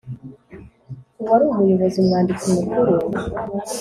uwari 1.21 1.43
umuyobozi 1.51 1.97
Umwanditsi 1.99 2.45
Mukuru 2.55 2.91